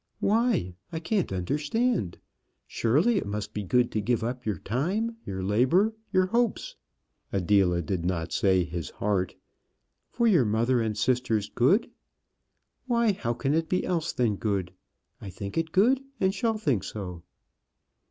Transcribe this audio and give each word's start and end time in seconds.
"Why? 0.19 0.73
I 0.91 0.97
can't 0.99 1.31
understand? 1.31 2.17
Surely 2.65 3.17
it 3.17 3.27
must 3.27 3.53
be 3.53 3.61
good 3.61 3.91
to 3.91 4.01
give 4.01 4.23
up 4.23 4.47
your 4.47 4.57
time, 4.57 5.17
your 5.27 5.43
labour, 5.43 5.93
your 6.11 6.25
hopes" 6.25 6.75
Adela 7.31 7.83
did 7.83 8.03
not 8.03 8.31
say 8.31 8.63
his 8.63 8.89
heart 8.89 9.35
"for 10.09 10.25
your 10.25 10.43
mother 10.43 10.81
and 10.81 10.97
sisters' 10.97 11.49
good! 11.49 11.91
Why, 12.87 13.11
how 13.11 13.35
can 13.35 13.53
it 13.53 13.69
be 13.69 13.85
else 13.85 14.11
than 14.11 14.37
good? 14.37 14.73
I 15.21 15.29
think 15.29 15.55
it 15.55 15.71
good, 15.71 16.01
and 16.19 16.33
shall 16.33 16.57
think 16.57 16.83
so." 16.83 17.21